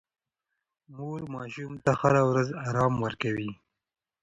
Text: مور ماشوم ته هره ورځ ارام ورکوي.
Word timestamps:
مور 0.95 1.21
ماشوم 1.33 1.73
ته 1.85 1.91
هره 2.01 2.21
ورځ 2.29 2.49
ارام 2.67 2.93
ورکوي. 3.05 3.51